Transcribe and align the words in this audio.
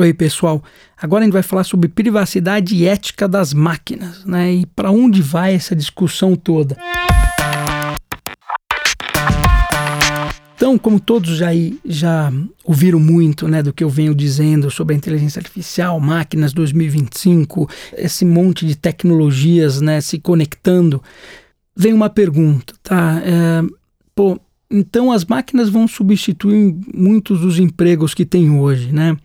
Oi, 0.00 0.14
pessoal. 0.14 0.62
Agora 0.96 1.22
a 1.22 1.24
gente 1.24 1.32
vai 1.32 1.42
falar 1.42 1.64
sobre 1.64 1.88
privacidade 1.88 2.72
e 2.76 2.86
ética 2.86 3.26
das 3.26 3.52
máquinas, 3.52 4.24
né? 4.24 4.52
E 4.52 4.64
para 4.64 4.92
onde 4.92 5.20
vai 5.20 5.54
essa 5.54 5.74
discussão 5.74 6.36
toda? 6.36 6.76
Então, 10.54 10.78
como 10.78 11.00
todos 11.00 11.36
já, 11.36 11.48
já 11.84 12.32
ouviram 12.64 13.00
muito 13.00 13.48
né, 13.48 13.60
do 13.60 13.72
que 13.72 13.82
eu 13.82 13.90
venho 13.90 14.14
dizendo 14.14 14.70
sobre 14.70 14.94
a 14.94 14.96
inteligência 14.96 15.40
artificial, 15.40 15.98
máquinas 15.98 16.52
2025, 16.52 17.68
esse 17.96 18.24
monte 18.24 18.64
de 18.64 18.76
tecnologias 18.76 19.80
né, 19.80 20.00
se 20.00 20.20
conectando, 20.20 21.02
vem 21.74 21.92
uma 21.92 22.08
pergunta, 22.08 22.72
tá? 22.84 23.20
É, 23.24 23.64
pô, 24.14 24.38
então 24.70 25.10
as 25.10 25.24
máquinas 25.24 25.68
vão 25.68 25.88
substituir 25.88 26.76
muitos 26.94 27.40
dos 27.40 27.58
empregos 27.58 28.14
que 28.14 28.24
tem 28.24 28.48
hoje, 28.48 28.92
né? 28.92 29.16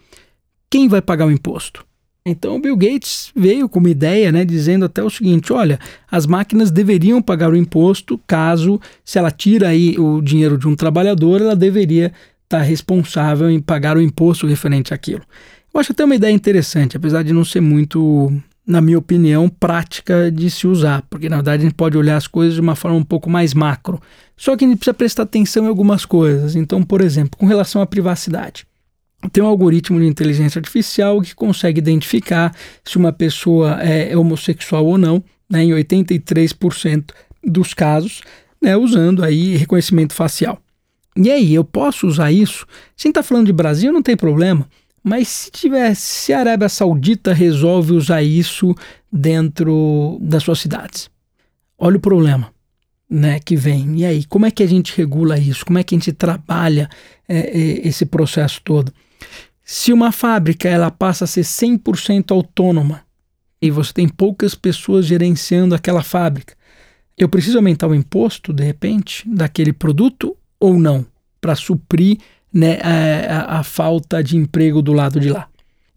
Quem 0.73 0.87
vai 0.87 1.03
pagar 1.03 1.27
o 1.27 1.31
imposto? 1.31 1.85
Então, 2.25 2.59
Bill 2.59 2.75
Gates 2.75 3.31
veio 3.35 3.69
com 3.69 3.77
uma 3.77 3.91
ideia, 3.91 4.31
né, 4.31 4.43
dizendo 4.43 4.85
até 4.85 5.03
o 5.03 5.09
seguinte: 5.11 5.53
olha, 5.53 5.79
as 6.09 6.25
máquinas 6.25 6.71
deveriam 6.71 7.21
pagar 7.21 7.51
o 7.51 7.55
imposto 7.55 8.19
caso, 8.25 8.81
se 9.05 9.19
ela 9.19 9.29
tira 9.29 9.67
aí 9.67 9.95
o 9.99 10.19
dinheiro 10.19 10.57
de 10.57 10.67
um 10.67 10.75
trabalhador, 10.75 11.41
ela 11.41 11.55
deveria 11.55 12.07
estar 12.07 12.57
tá 12.57 12.61
responsável 12.63 13.51
em 13.51 13.59
pagar 13.59 13.97
o 13.97 14.01
imposto 14.01 14.47
referente 14.47 14.95
àquilo. 14.95 15.21
Eu 15.71 15.79
acho 15.79 15.91
até 15.91 16.03
uma 16.03 16.15
ideia 16.15 16.33
interessante, 16.33 16.97
apesar 16.97 17.21
de 17.21 17.33
não 17.33 17.45
ser 17.45 17.61
muito, 17.61 18.33
na 18.65 18.81
minha 18.81 18.97
opinião, 18.97 19.47
prática 19.47 20.31
de 20.31 20.49
se 20.49 20.65
usar, 20.65 21.03
porque 21.07 21.29
na 21.29 21.35
verdade 21.35 21.61
a 21.61 21.65
gente 21.67 21.75
pode 21.75 21.95
olhar 21.95 22.17
as 22.17 22.25
coisas 22.25 22.55
de 22.55 22.61
uma 22.61 22.75
forma 22.75 22.97
um 22.97 23.03
pouco 23.03 23.29
mais 23.29 23.53
macro. 23.53 24.01
Só 24.35 24.57
que 24.57 24.65
a 24.65 24.67
gente 24.67 24.77
precisa 24.77 24.95
prestar 24.95 25.21
atenção 25.21 25.65
em 25.65 25.67
algumas 25.67 26.03
coisas. 26.03 26.55
Então, 26.55 26.81
por 26.81 26.99
exemplo, 26.99 27.37
com 27.37 27.45
relação 27.45 27.79
à 27.79 27.85
privacidade 27.85 28.65
tem 29.31 29.43
um 29.43 29.47
algoritmo 29.47 29.99
de 29.99 30.05
inteligência 30.05 30.59
artificial 30.59 31.21
que 31.21 31.35
consegue 31.35 31.79
identificar 31.79 32.53
se 32.83 32.97
uma 32.97 33.11
pessoa 33.13 33.81
é 33.81 34.15
homossexual 34.17 34.85
ou 34.85 34.97
não, 34.97 35.23
né, 35.49 35.63
em 35.63 35.71
83% 35.71 37.11
dos 37.43 37.73
casos, 37.73 38.21
né, 38.61 38.75
usando 38.75 39.23
aí 39.23 39.55
reconhecimento 39.55 40.13
facial. 40.13 40.59
E 41.15 41.31
aí, 41.31 41.53
eu 41.53 41.63
posso 41.63 42.07
usar 42.07 42.31
isso? 42.31 42.65
Se 42.97 43.07
a 43.07 43.07
gente 43.07 43.11
está 43.11 43.23
falando 43.23 43.45
de 43.45 43.53
Brasil, 43.53 43.93
não 43.93 44.01
tem 44.01 44.17
problema. 44.17 44.67
Mas 45.03 45.27
se 45.27 45.51
tiver, 45.51 45.93
se 45.95 46.33
a 46.33 46.39
Arábia 46.39 46.69
Saudita 46.69 47.33
resolve 47.33 47.93
usar 47.93 48.23
isso 48.23 48.73
dentro 49.11 50.17
das 50.21 50.43
suas 50.43 50.59
cidades, 50.59 51.09
olha 51.77 51.97
o 51.97 51.99
problema 51.99 52.51
né, 53.09 53.39
que 53.39 53.55
vem. 53.55 53.99
E 53.99 54.05
aí, 54.05 54.25
como 54.25 54.45
é 54.45 54.51
que 54.51 54.63
a 54.63 54.67
gente 54.67 54.95
regula 54.97 55.37
isso? 55.37 55.65
Como 55.65 55.77
é 55.77 55.83
que 55.83 55.93
a 55.93 55.97
gente 55.97 56.11
trabalha 56.11 56.89
é, 57.27 57.37
é, 57.37 57.87
esse 57.87 58.05
processo 58.05 58.59
todo? 58.63 58.91
Se 59.63 59.93
uma 59.93 60.11
fábrica 60.11 60.67
ela 60.67 60.91
passa 60.91 61.23
a 61.23 61.27
ser 61.27 61.41
100% 61.41 62.31
autônoma 62.31 63.01
e 63.61 63.71
você 63.71 63.93
tem 63.93 64.07
poucas 64.07 64.53
pessoas 64.53 65.05
gerenciando 65.05 65.73
aquela 65.73 66.03
fábrica, 66.03 66.53
eu 67.17 67.29
preciso 67.29 67.57
aumentar 67.57 67.87
o 67.87 67.95
imposto, 67.95 68.51
de 68.51 68.63
repente, 68.63 69.23
daquele 69.27 69.71
produto 69.71 70.35
ou 70.59 70.77
não, 70.77 71.05
para 71.39 71.55
suprir 71.55 72.17
né, 72.51 72.79
a, 72.81 73.59
a, 73.59 73.63
falta 73.63 74.23
de 74.23 74.35
emprego 74.35 74.81
do 74.81 74.91
lado 74.91 75.19
de 75.19 75.29
lá. 75.29 75.47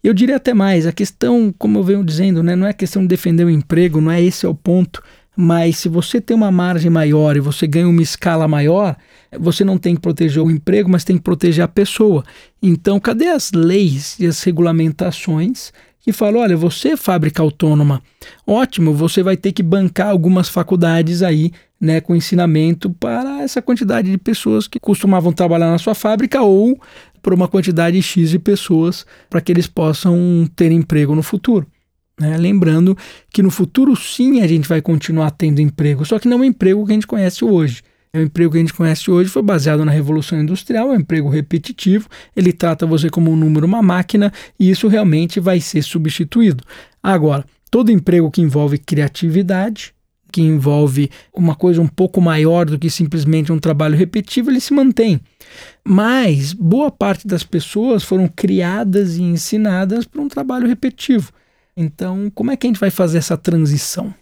Eu 0.03 0.15
diria 0.15 0.37
até 0.37 0.55
mais, 0.55 0.87
a 0.87 0.93
questão, 0.93 1.53
como 1.59 1.79
eu 1.79 1.83
venho 1.83 2.05
dizendo, 2.05 2.43
né, 2.43 2.55
não 2.55 2.67
é 2.67 2.73
questão 2.73 3.03
de 3.03 3.09
defender 3.09 3.45
o 3.45 3.51
emprego, 3.51 4.01
não 4.01 4.13
é 4.13 4.23
esse 4.23 4.47
é 4.47 4.49
o 4.49 4.55
ponto, 4.55 5.03
mas 5.35 5.79
se 5.79 5.89
você 5.89 6.21
tem 6.21 6.37
uma 6.37 6.53
margem 6.53 6.91
maior 6.91 7.37
e 7.37 7.41
você 7.41 7.67
ganha 7.67 7.89
uma 7.89 8.03
escala 8.03 8.47
maior, 8.47 8.97
você 9.39 9.65
não 9.65 9.79
tem 9.79 9.95
que 9.95 10.01
proteger 10.01 10.43
o 10.43 10.51
emprego, 10.51 10.91
mas 10.91 11.05
tem 11.05 11.17
que 11.17 11.23
proteger 11.23 11.65
a 11.65 11.69
pessoa. 11.69 12.25
Então, 12.63 12.99
cadê 13.01 13.29
as 13.29 13.53
leis 13.53 14.19
e 14.19 14.27
as 14.27 14.43
regulamentações 14.43 15.73
que 16.01 16.13
falam: 16.13 16.41
olha, 16.41 16.57
você 16.57 16.97
fábrica 16.97 17.43
autônoma, 17.43 18.01
ótimo, 18.47 18.95
você 18.95 19.23
vai 19.23 19.37
ter 19.37 19.53
que 19.53 19.63
bancar 19.63 20.09
algumas 20.09 20.49
faculdades 20.49 21.23
aí, 21.23 21.51
né, 21.81 22.01
com 22.01 22.15
ensinamento 22.15 22.89
para 22.91 23.43
essa 23.43 23.61
quantidade 23.61 24.11
de 24.11 24.17
pessoas 24.17 24.69
que 24.69 24.79
costumavam 24.79 25.33
trabalhar 25.33 25.71
na 25.71 25.79
sua 25.79 25.95
fábrica 25.95 26.41
ou 26.43 26.81
por 27.21 27.35
uma 27.35 27.49
quantidade 27.49 28.01
X 28.01 28.31
de 28.31 28.39
pessoas 28.39 29.05
para 29.29 29.41
que 29.41 29.51
eles 29.51 29.67
possam 29.67 30.49
ter 30.55 30.71
emprego 30.71 31.13
no 31.15 31.25
futuro. 31.25 31.67
Né? 32.21 32.37
Lembrando 32.37 32.97
que 33.31 33.43
no 33.43 33.51
futuro 33.51 33.95
sim 33.97 34.41
a 34.41 34.47
gente 34.47 34.69
vai 34.69 34.81
continuar 34.81 35.33
tendo 35.33 35.61
emprego, 35.61 36.05
só 36.05 36.21
que 36.21 36.29
não 36.29 36.39
é 36.39 36.41
o 36.43 36.45
emprego 36.45 36.87
que 36.87 36.93
a 36.93 36.95
gente 36.95 37.07
conhece 37.07 37.45
hoje. 37.45 37.83
O 38.17 38.23
emprego 38.23 38.53
que 38.53 38.57
a 38.57 38.61
gente 38.61 38.73
conhece 38.73 39.11
hoje 39.11 39.29
foi 39.29 39.43
baseado 39.43 39.85
na 39.85 39.93
Revolução 39.93 40.41
Industrial, 40.41 40.91
é 40.91 40.97
um 40.97 41.01
emprego 41.01 41.29
repetitivo, 41.29 42.09
ele 42.35 42.51
trata 42.51 42.87
você 42.87 43.11
como 43.11 43.31
um 43.31 43.37
número, 43.37 43.67
uma 43.67 43.83
máquina, 43.83 44.33
e 44.59 44.71
isso 44.71 44.89
realmente 44.89 45.39
vai 45.39 45.61
ser 45.61 45.83
substituído. 45.83 46.65
Agora, 47.03 47.45
todo 47.71 47.93
emprego 47.93 48.31
que 48.31 48.41
envolve 48.41 48.79
criatividade, 48.79 49.93
que 50.33 50.41
envolve 50.41 51.11
uma 51.35 51.55
coisa 51.55 51.81
um 51.83 51.87
pouco 51.87 52.19
maior 52.21 52.65
do 52.65 52.79
que 52.79 52.89
simplesmente 52.89 53.53
um 53.53 53.59
trabalho 53.59 53.97
repetitivo, 53.97 54.51
ele 54.51 54.61
se 54.61 54.73
mantém. 54.73 55.21
Mas 55.85 56.55
boa 56.55 56.91
parte 56.91 57.27
das 57.27 57.43
pessoas 57.43 58.03
foram 58.03 58.29
criadas 58.29 59.19
e 59.19 59.23
ensinadas 59.23 60.07
para 60.07 60.23
um 60.23 60.29
trabalho 60.29 60.67
repetitivo. 60.67 61.33
Então, 61.77 62.33
como 62.35 62.51
é 62.51 62.57
que 62.57 62.67
a 62.67 62.71
gente 62.71 62.81
vai 62.81 62.91
fazer 62.91 63.19
essa 63.19 63.37
transição? 63.37 64.15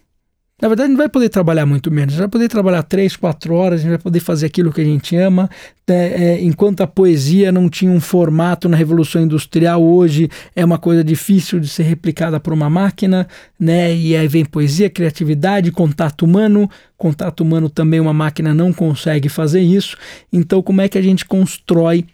Na 0.61 0.69
verdade, 0.69 0.87
gente 0.87 0.97
vai 0.97 1.09
poder 1.09 1.27
trabalhar 1.27 1.65
muito 1.65 1.91
menos. 1.91 2.15
Vai 2.15 2.29
poder 2.29 2.47
trabalhar 2.47 2.81
três, 2.83 3.17
quatro 3.17 3.53
horas, 3.53 3.79
a 3.79 3.83
gente 3.83 3.89
vai 3.89 3.99
poder 3.99 4.21
fazer 4.21 4.45
aquilo 4.45 4.71
que 4.71 4.79
a 4.79 4.85
gente 4.85 5.13
ama. 5.17 5.49
É, 5.85 5.93
é, 5.93 6.41
enquanto 6.41 6.79
a 6.79 6.87
poesia 6.87 7.51
não 7.51 7.69
tinha 7.69 7.91
um 7.91 7.99
formato 7.99 8.69
na 8.69 8.77
Revolução 8.77 9.21
Industrial, 9.21 9.83
hoje 9.83 10.29
é 10.55 10.63
uma 10.63 10.77
coisa 10.77 11.03
difícil 11.03 11.59
de 11.59 11.67
ser 11.67 11.83
replicada 11.83 12.39
por 12.39 12.53
uma 12.53 12.69
máquina, 12.69 13.27
né? 13.59 13.93
E 13.93 14.15
aí 14.15 14.29
vem 14.29 14.45
poesia, 14.45 14.89
criatividade, 14.89 15.73
contato 15.73 16.23
humano. 16.23 16.69
Contato 16.95 17.41
humano 17.41 17.69
também 17.69 17.99
uma 17.99 18.13
máquina 18.13 18.53
não 18.53 18.71
consegue 18.71 19.27
fazer 19.27 19.61
isso. 19.61 19.97
Então, 20.31 20.61
como 20.61 20.79
é 20.79 20.87
que 20.87 20.97
a 20.97 21.01
gente 21.01 21.25
constrói 21.25 22.05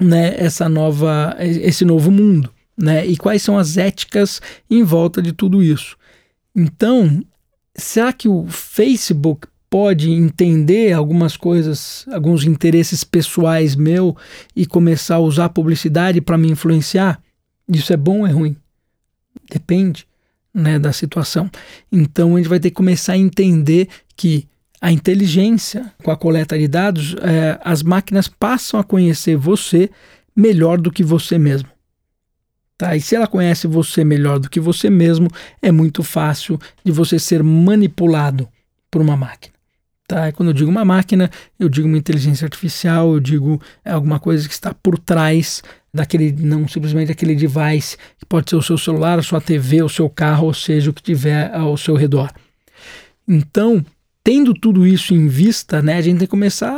né, 0.00 0.34
essa 0.36 0.68
nova, 0.68 1.36
esse 1.38 1.84
novo 1.84 2.10
mundo? 2.10 2.50
Né? 2.76 3.06
E 3.06 3.16
quais 3.16 3.40
são 3.40 3.56
as 3.56 3.76
éticas 3.76 4.42
em 4.68 4.82
volta 4.82 5.22
de 5.22 5.32
tudo 5.32 5.62
isso? 5.62 5.96
Então, 6.54 7.22
será 7.76 8.12
que 8.12 8.28
o 8.28 8.46
Facebook 8.48 9.46
pode 9.68 10.10
entender 10.10 10.92
algumas 10.92 11.36
coisas, 11.36 12.06
alguns 12.10 12.44
interesses 12.44 13.04
pessoais 13.04 13.74
meu 13.74 14.16
e 14.54 14.64
começar 14.64 15.16
a 15.16 15.20
usar 15.20 15.48
publicidade 15.50 16.20
para 16.20 16.38
me 16.38 16.50
influenciar? 16.50 17.20
Isso 17.68 17.92
é 17.92 17.96
bom 17.96 18.20
ou 18.20 18.26
é 18.26 18.30
ruim? 18.30 18.56
Depende 19.50 20.06
né, 20.54 20.78
da 20.78 20.92
situação. 20.92 21.50
Então 21.92 22.34
a 22.34 22.38
gente 22.38 22.48
vai 22.48 22.58
ter 22.58 22.70
que 22.70 22.76
começar 22.76 23.12
a 23.12 23.18
entender 23.18 23.88
que 24.16 24.48
a 24.80 24.92
inteligência, 24.92 25.92
com 26.02 26.10
a 26.10 26.16
coleta 26.16 26.58
de 26.58 26.68
dados, 26.68 27.14
é, 27.20 27.58
as 27.62 27.82
máquinas 27.82 28.28
passam 28.28 28.78
a 28.78 28.84
conhecer 28.84 29.36
você 29.36 29.90
melhor 30.34 30.78
do 30.78 30.90
que 30.90 31.02
você 31.02 31.38
mesmo. 31.38 31.68
Tá? 32.78 32.94
E 32.94 33.00
se 33.00 33.16
ela 33.16 33.26
conhece 33.26 33.66
você 33.66 34.04
melhor 34.04 34.38
do 34.38 34.50
que 34.50 34.60
você 34.60 34.90
mesmo, 34.90 35.28
é 35.62 35.72
muito 35.72 36.02
fácil 36.02 36.58
de 36.84 36.92
você 36.92 37.18
ser 37.18 37.42
manipulado 37.42 38.48
por 38.90 39.00
uma 39.00 39.16
máquina. 39.16 39.54
Tá? 40.06 40.28
E 40.28 40.32
quando 40.32 40.50
eu 40.50 40.52
digo 40.52 40.70
uma 40.70 40.84
máquina, 40.84 41.30
eu 41.58 41.68
digo 41.68 41.88
uma 41.88 41.98
inteligência 41.98 42.44
artificial, 42.44 43.14
eu 43.14 43.20
digo 43.20 43.60
alguma 43.84 44.20
coisa 44.20 44.46
que 44.46 44.54
está 44.54 44.72
por 44.74 44.98
trás 44.98 45.62
daquele, 45.92 46.30
não 46.32 46.68
simplesmente 46.68 47.10
aquele 47.10 47.34
device, 47.34 47.96
que 48.18 48.26
pode 48.26 48.50
ser 48.50 48.56
o 48.56 48.62
seu 48.62 48.76
celular, 48.78 49.18
a 49.18 49.22
sua 49.22 49.40
TV, 49.40 49.82
o 49.82 49.88
seu 49.88 50.08
carro, 50.08 50.46
ou 50.46 50.54
seja, 50.54 50.90
o 50.90 50.92
que 50.92 51.02
tiver 51.02 51.52
ao 51.52 51.76
seu 51.76 51.96
redor. 51.96 52.30
Então, 53.26 53.84
tendo 54.22 54.54
tudo 54.54 54.86
isso 54.86 55.14
em 55.14 55.26
vista, 55.26 55.80
né, 55.80 55.96
a 55.96 56.00
gente 56.00 56.18
tem 56.18 56.26
que 56.26 56.30
começar 56.30 56.70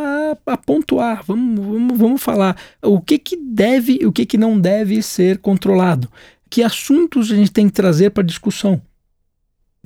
pontuar, 0.57 1.23
vamos, 1.27 1.65
vamos, 1.65 1.99
vamos 1.99 2.23
falar 2.23 2.57
o 2.83 3.01
que, 3.01 3.19
que 3.19 3.37
deve 3.37 3.99
e 4.01 4.07
o 4.07 4.13
que, 4.13 4.25
que 4.25 4.39
não 4.39 4.59
deve 4.59 5.03
ser 5.03 5.39
controlado. 5.39 6.11
Que 6.51 6.63
assuntos 6.63 7.31
a 7.31 7.37
gente 7.37 7.53
tem 7.53 7.67
que 7.67 7.73
trazer 7.73 8.11
para 8.11 8.23
discussão? 8.23 8.81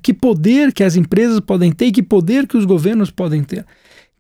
Que 0.03 0.13
poder 0.15 0.73
que 0.73 0.85
as 0.85 0.97
empresas 0.97 1.41
podem 1.41 1.73
ter 1.73 1.87
e 1.87 1.93
que 1.93 2.03
poder 2.03 2.47
que 2.47 2.57
os 2.57 2.65
governos 2.65 3.11
podem 3.11 3.43
ter? 3.43 3.67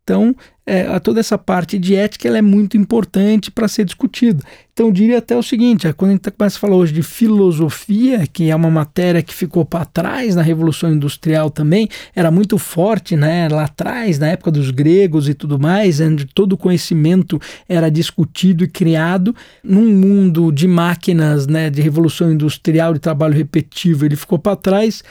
Então, 0.04 0.34
é, 0.66 0.98
toda 0.98 1.20
essa 1.20 1.38
parte 1.38 1.78
de 1.78 1.94
ética 1.94 2.28
é 2.28 2.42
muito 2.42 2.76
importante 2.76 3.52
para 3.52 3.68
ser 3.68 3.84
discutida. 3.84 4.42
Então, 4.72 4.86
eu 4.86 4.92
diria 4.92 5.18
até 5.18 5.36
o 5.36 5.42
seguinte: 5.42 5.86
é, 5.86 5.92
quando 5.92 6.10
a 6.10 6.14
gente 6.14 6.30
começa 6.30 6.56
a 6.56 6.60
falar 6.60 6.74
hoje 6.74 6.92
de 6.92 7.02
filosofia, 7.02 8.26
que 8.26 8.50
é 8.50 8.56
uma 8.56 8.70
matéria 8.70 9.22
que 9.22 9.32
ficou 9.32 9.64
para 9.64 9.84
trás 9.84 10.34
na 10.34 10.42
Revolução 10.42 10.92
Industrial 10.92 11.50
também, 11.50 11.88
era 12.16 12.32
muito 12.32 12.58
forte 12.58 13.14
né, 13.14 13.48
lá 13.48 13.64
atrás, 13.64 14.18
na 14.18 14.28
época 14.28 14.50
dos 14.50 14.72
gregos 14.72 15.28
e 15.28 15.34
tudo 15.34 15.56
mais, 15.56 16.00
onde 16.00 16.26
todo 16.26 16.54
o 16.54 16.58
conhecimento 16.58 17.40
era 17.68 17.88
discutido 17.88 18.64
e 18.64 18.68
criado. 18.68 19.34
Num 19.62 19.86
mundo 19.86 20.50
de 20.50 20.66
máquinas, 20.66 21.46
né, 21.46 21.70
de 21.70 21.80
Revolução 21.80 22.32
Industrial, 22.32 22.92
de 22.92 22.98
trabalho 22.98 23.34
repetitivo, 23.34 24.04
ele 24.04 24.16
ficou 24.16 24.38
para 24.38 24.56
trás. 24.56 25.04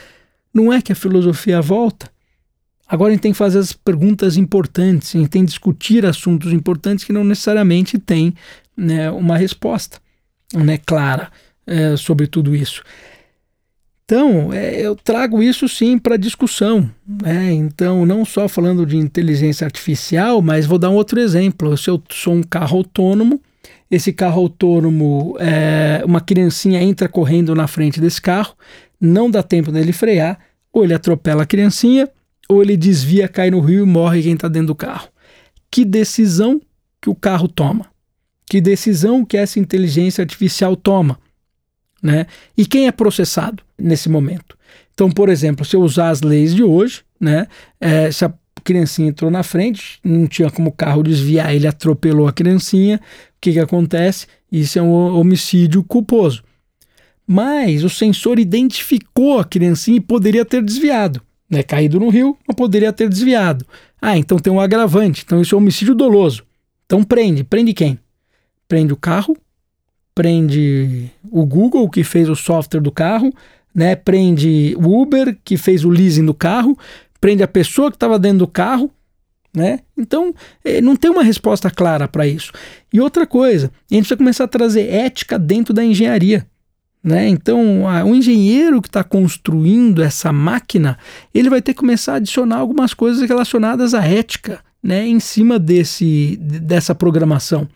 Não 0.52 0.70
é 0.70 0.82
que 0.82 0.92
a 0.92 0.96
filosofia 0.96 1.62
volta? 1.62 2.12
Agora 2.92 3.08
a 3.08 3.12
gente 3.14 3.22
tem 3.22 3.32
que 3.32 3.38
fazer 3.38 3.58
as 3.58 3.72
perguntas 3.72 4.36
importantes, 4.36 5.16
a 5.16 5.18
gente 5.18 5.30
tem 5.30 5.46
que 5.46 5.48
discutir 5.48 6.04
assuntos 6.04 6.52
importantes 6.52 7.06
que 7.06 7.12
não 7.12 7.24
necessariamente 7.24 7.98
têm 7.98 8.34
né, 8.76 9.10
uma 9.10 9.34
resposta. 9.38 9.98
né, 10.54 10.76
clara 10.76 11.32
é, 11.66 11.96
sobre 11.96 12.26
tudo 12.26 12.54
isso. 12.54 12.82
Então, 14.04 14.52
é, 14.52 14.78
eu 14.78 14.94
trago 14.94 15.42
isso 15.42 15.66
sim 15.70 15.98
para 15.98 16.18
discussão. 16.18 16.86
Né? 17.22 17.52
Então, 17.52 18.04
não 18.04 18.26
só 18.26 18.46
falando 18.46 18.84
de 18.84 18.98
inteligência 18.98 19.64
artificial, 19.64 20.42
mas 20.42 20.66
vou 20.66 20.76
dar 20.78 20.90
um 20.90 20.94
outro 20.94 21.18
exemplo. 21.18 21.74
Se 21.78 21.88
eu 21.88 22.02
sou 22.10 22.34
um 22.34 22.42
carro 22.42 22.76
autônomo, 22.76 23.40
esse 23.90 24.12
carro 24.12 24.42
autônomo, 24.42 25.34
é, 25.40 26.02
uma 26.04 26.20
criancinha 26.20 26.82
entra 26.82 27.08
correndo 27.08 27.54
na 27.54 27.66
frente 27.66 27.98
desse 27.98 28.20
carro, 28.20 28.54
não 29.00 29.30
dá 29.30 29.42
tempo 29.42 29.72
dele 29.72 29.94
frear, 29.94 30.38
ou 30.70 30.84
ele 30.84 30.92
atropela 30.92 31.44
a 31.44 31.46
criancinha, 31.46 32.06
ou 32.52 32.62
ele 32.62 32.76
desvia, 32.76 33.28
cai 33.28 33.50
no 33.50 33.60
rio 33.60 33.84
e 33.84 33.86
morre 33.86 34.22
quem 34.22 34.34
está 34.34 34.48
dentro 34.48 34.68
do 34.68 34.74
carro. 34.74 35.08
Que 35.70 35.84
decisão 35.84 36.60
que 37.00 37.08
o 37.08 37.14
carro 37.14 37.48
toma? 37.48 37.86
Que 38.46 38.60
decisão 38.60 39.24
que 39.24 39.36
essa 39.36 39.58
inteligência 39.58 40.22
artificial 40.22 40.76
toma? 40.76 41.18
Né? 42.02 42.26
E 42.56 42.66
quem 42.66 42.86
é 42.86 42.92
processado 42.92 43.62
nesse 43.78 44.08
momento? 44.08 44.56
Então, 44.92 45.10
por 45.10 45.28
exemplo, 45.28 45.64
se 45.64 45.74
eu 45.74 45.80
usar 45.80 46.10
as 46.10 46.20
leis 46.20 46.54
de 46.54 46.62
hoje, 46.62 47.02
né, 47.18 47.46
é, 47.80 48.10
se 48.10 48.24
a 48.24 48.34
criancinha 48.62 49.08
entrou 49.08 49.30
na 49.30 49.42
frente, 49.42 49.98
não 50.04 50.26
tinha 50.26 50.50
como 50.50 50.68
o 50.68 50.72
carro 50.72 51.02
desviar, 51.02 51.54
ele 51.54 51.66
atropelou 51.66 52.26
a 52.26 52.32
criancinha, 52.32 52.96
o 52.96 53.00
que, 53.40 53.52
que 53.52 53.60
acontece? 53.60 54.26
Isso 54.50 54.78
é 54.78 54.82
um 54.82 55.16
homicídio 55.16 55.82
culposo. 55.82 56.44
Mas 57.26 57.84
o 57.84 57.88
sensor 57.88 58.38
identificou 58.38 59.38
a 59.38 59.44
criancinha 59.44 59.96
e 59.96 60.00
poderia 60.00 60.44
ter 60.44 60.62
desviado. 60.62 61.22
Né, 61.52 61.62
caído 61.62 62.00
no 62.00 62.08
rio, 62.08 62.34
mas 62.48 62.56
poderia 62.56 62.90
ter 62.94 63.10
desviado. 63.10 63.66
Ah, 64.00 64.16
então 64.16 64.38
tem 64.38 64.50
um 64.50 64.58
agravante. 64.58 65.22
Então 65.22 65.42
isso 65.42 65.54
é 65.54 65.58
homicídio 65.58 65.94
doloso. 65.94 66.44
Então 66.86 67.04
prende. 67.04 67.44
Prende 67.44 67.74
quem? 67.74 67.98
Prende 68.66 68.90
o 68.92 68.96
carro, 68.96 69.36
prende 70.14 71.10
o 71.30 71.44
Google, 71.44 71.90
que 71.90 72.02
fez 72.02 72.28
o 72.30 72.34
software 72.34 72.80
do 72.80 72.90
carro, 72.90 73.32
né? 73.74 73.94
prende 73.94 74.74
o 74.78 75.02
Uber, 75.02 75.36
que 75.44 75.56
fez 75.56 75.84
o 75.84 75.90
leasing 75.90 76.24
do 76.24 76.34
carro, 76.34 76.76
prende 77.20 77.42
a 77.42 77.48
pessoa 77.48 77.90
que 77.90 77.96
estava 77.96 78.18
dentro 78.18 78.38
do 78.38 78.46
carro. 78.46 78.90
Né? 79.54 79.80
Então, 79.96 80.34
eh, 80.64 80.80
não 80.80 80.96
tem 80.96 81.10
uma 81.10 81.22
resposta 81.22 81.70
clara 81.70 82.08
para 82.08 82.26
isso. 82.26 82.50
E 82.90 82.98
outra 82.98 83.26
coisa, 83.26 83.66
a 83.66 83.94
gente 83.94 84.04
precisa 84.04 84.16
começar 84.16 84.44
a 84.44 84.48
trazer 84.48 84.88
ética 84.88 85.38
dentro 85.38 85.74
da 85.74 85.84
engenharia. 85.84 86.46
Né? 87.02 87.28
Então, 87.28 87.88
a, 87.88 88.04
o 88.04 88.14
engenheiro 88.14 88.80
que 88.80 88.88
está 88.88 89.02
construindo 89.02 90.02
essa 90.02 90.32
máquina, 90.32 90.96
ele 91.34 91.50
vai 91.50 91.60
ter 91.60 91.74
que 91.74 91.80
começar 91.80 92.12
a 92.12 92.16
adicionar 92.16 92.58
algumas 92.58 92.94
coisas 92.94 93.28
relacionadas 93.28 93.92
à 93.92 94.06
ética 94.06 94.60
né, 94.82 95.06
em 95.06 95.18
cima 95.18 95.58
desse, 95.58 96.36
dessa 96.40 96.94
programação. 96.94 97.68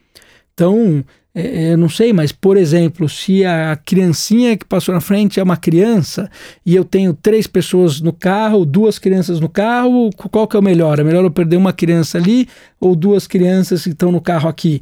Então, 0.55 1.05
é, 1.34 1.73
eu 1.73 1.76
não 1.76 1.88
sei, 1.88 2.12
mas 2.12 2.32
por 2.32 2.56
exemplo, 2.56 3.08
se 3.08 3.44
a 3.44 3.76
criancinha 3.76 4.56
que 4.56 4.64
passou 4.64 4.94
na 4.94 5.02
frente 5.02 5.38
é 5.38 5.43
uma 5.43 5.56
criança 5.56 6.31
e 6.64 6.75
eu 6.75 6.84
tenho 6.84 7.12
três 7.12 7.46
pessoas 7.46 8.00
no 8.00 8.12
carro, 8.12 8.64
duas 8.64 8.99
crianças 8.99 9.38
no 9.38 9.49
carro, 9.49 10.11
qual 10.31 10.49
que 10.49 10.56
é 10.56 10.58
o 10.58 10.62
melhor? 10.62 10.99
É 10.99 11.05
melhor 11.05 11.23
eu 11.23 11.31
perder 11.31 11.56
uma 11.56 11.75
criança 11.75 12.17
ali 12.17 12.49
ou 12.81 12.96
duas 12.96 13.26
crianças 13.26 13.82
que 13.82 13.90
estão 13.90 14.11
no 14.11 14.20
carro 14.20 14.49
aqui? 14.49 14.81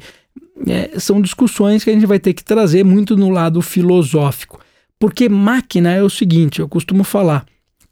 É, 0.67 0.99
são 0.99 1.21
discussões 1.21 1.83
que 1.83 1.89
a 1.89 1.93
gente 1.93 2.05
vai 2.05 2.19
ter 2.19 2.33
que 2.33 2.43
trazer 2.43 2.83
muito 2.83 3.17
no 3.17 3.29
lado 3.29 3.61
filosófico. 3.61 4.59
Porque 4.97 5.27
máquina 5.27 5.91
é 5.91 6.01
o 6.01 6.09
seguinte, 6.09 6.59
eu 6.59 6.69
costumo 6.69 7.03
falar, 7.03 7.45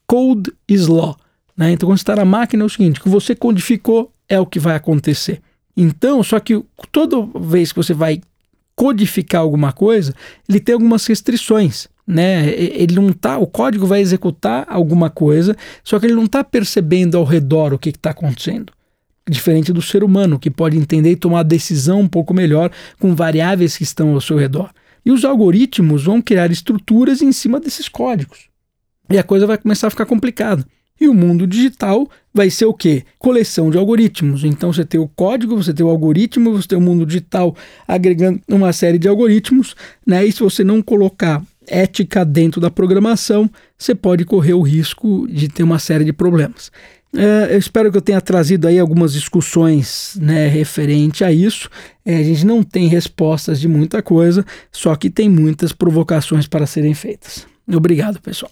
code 0.07 0.51
is 0.67 0.87
law. 0.87 1.17
Né? 1.55 1.71
Então, 1.73 1.89
quando 1.89 1.97
está 1.97 2.15
na 2.15 2.25
máquina, 2.25 2.63
é 2.63 2.65
o 2.65 2.69
seguinte: 2.69 3.01
que 3.01 3.09
você 3.09 3.35
codificou 3.35 4.11
é 4.27 4.39
o 4.39 4.45
que 4.45 4.59
vai 4.59 4.75
acontecer. 4.75 5.41
Então, 5.75 6.23
só 6.23 6.39
que 6.39 6.63
toda 6.91 7.27
vez 7.39 7.71
que 7.71 7.77
você 7.77 7.93
vai 7.93 8.21
codificar 8.75 9.41
alguma 9.41 9.71
coisa, 9.71 10.13
ele 10.47 10.59
tem 10.59 10.73
algumas 10.73 11.05
restrições. 11.05 11.87
Né? 12.05 12.49
Ele 12.49 12.95
não 12.95 13.13
tá, 13.13 13.37
o 13.37 13.47
código 13.47 13.85
vai 13.85 14.01
executar 14.01 14.65
alguma 14.67 15.09
coisa, 15.09 15.55
só 15.83 15.99
que 15.99 16.05
ele 16.05 16.15
não 16.15 16.25
está 16.25 16.43
percebendo 16.43 17.17
ao 17.17 17.23
redor 17.23 17.73
o 17.73 17.79
que 17.79 17.89
está 17.89 18.09
acontecendo. 18.09 18.73
Diferente 19.29 19.71
do 19.71 19.81
ser 19.81 20.03
humano, 20.03 20.37
que 20.37 20.51
pode 20.51 20.77
entender 20.77 21.11
e 21.11 21.15
tomar 21.15 21.43
decisão 21.43 22.01
um 22.01 22.07
pouco 22.07 22.33
melhor 22.33 22.69
com 22.99 23.15
variáveis 23.15 23.77
que 23.77 23.83
estão 23.83 24.13
ao 24.13 24.21
seu 24.21 24.37
redor. 24.37 24.71
E 25.05 25.11
os 25.11 25.23
algoritmos 25.23 26.03
vão 26.03 26.21
criar 26.21 26.51
estruturas 26.51 27.21
em 27.21 27.31
cima 27.31 27.59
desses 27.59 27.87
códigos. 27.87 28.49
E 29.09 29.17
a 29.17 29.23
coisa 29.23 29.45
vai 29.45 29.57
começar 29.57 29.87
a 29.87 29.89
ficar 29.89 30.05
complicada. 30.05 30.65
E 30.99 31.07
o 31.07 31.13
mundo 31.13 31.47
digital 31.47 32.07
vai 32.33 32.49
ser 32.49 32.65
o 32.65 32.73
quê? 32.73 33.03
Coleção 33.17 33.69
de 33.69 33.77
algoritmos. 33.77 34.43
Então 34.43 34.71
você 34.71 34.85
tem 34.85 34.99
o 34.99 35.07
código, 35.07 35.55
você 35.55 35.73
tem 35.73 35.85
o 35.85 35.89
algoritmo, 35.89 36.53
você 36.53 36.67
tem 36.67 36.77
o 36.77 36.81
mundo 36.81 37.05
digital 37.05 37.55
agregando 37.87 38.41
uma 38.47 38.71
série 38.71 38.97
de 38.97 39.07
algoritmos, 39.07 39.75
né? 40.05 40.25
E 40.25 40.31
se 40.31 40.39
você 40.39 40.63
não 40.63 40.81
colocar 40.81 41.43
ética 41.67 42.23
dentro 42.23 42.61
da 42.61 42.69
programação, 42.69 43.49
você 43.77 43.95
pode 43.95 44.23
correr 44.23 44.53
o 44.53 44.61
risco 44.61 45.27
de 45.27 45.47
ter 45.47 45.63
uma 45.63 45.79
série 45.79 46.05
de 46.05 46.13
problemas. 46.13 46.71
É, 47.15 47.53
eu 47.53 47.59
espero 47.59 47.91
que 47.91 47.97
eu 47.97 48.01
tenha 48.01 48.19
trazido 48.19 48.67
aí 48.67 48.79
algumas 48.79 49.13
discussões 49.13 50.17
né, 50.19 50.47
referente 50.47 51.23
a 51.23 51.31
isso. 51.31 51.69
É, 52.03 52.17
a 52.17 52.23
gente 52.23 52.45
não 52.45 52.63
tem 52.63 52.87
respostas 52.87 53.59
de 53.59 53.67
muita 53.67 54.01
coisa, 54.01 54.45
só 54.71 54.95
que 54.95 55.09
tem 55.09 55.29
muitas 55.29 55.71
provocações 55.71 56.47
para 56.47 56.65
serem 56.65 56.93
feitas. 56.93 57.45
Obrigado, 57.67 58.19
pessoal. 58.19 58.51